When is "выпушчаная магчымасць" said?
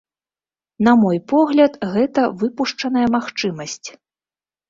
2.43-3.89